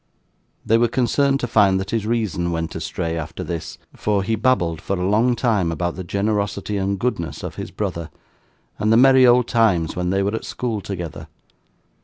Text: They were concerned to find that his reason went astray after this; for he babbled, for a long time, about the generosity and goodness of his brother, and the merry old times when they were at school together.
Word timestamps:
They 0.65 0.79
were 0.79 0.87
concerned 0.87 1.39
to 1.41 1.47
find 1.47 1.79
that 1.79 1.91
his 1.91 2.07
reason 2.07 2.49
went 2.49 2.73
astray 2.73 3.15
after 3.15 3.43
this; 3.43 3.77
for 3.95 4.23
he 4.23 4.33
babbled, 4.35 4.81
for 4.81 4.99
a 4.99 5.07
long 5.07 5.35
time, 5.35 5.71
about 5.71 5.95
the 5.95 6.03
generosity 6.03 6.75
and 6.77 6.97
goodness 6.97 7.43
of 7.43 7.53
his 7.53 7.69
brother, 7.69 8.09
and 8.79 8.91
the 8.91 8.97
merry 8.97 9.27
old 9.27 9.47
times 9.47 9.95
when 9.95 10.09
they 10.09 10.23
were 10.23 10.33
at 10.33 10.43
school 10.43 10.81
together. 10.81 11.27